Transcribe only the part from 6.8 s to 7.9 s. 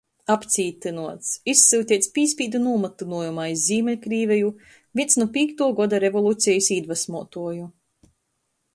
īdvasmuotuoju,